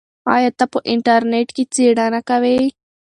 [0.35, 2.59] آیا ته په انټرنیټ کې څېړنه کوې؟